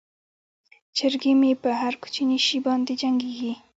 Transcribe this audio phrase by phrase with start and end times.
[0.97, 3.53] چرګې مې په هر کوچني شي باندې جنګیږي.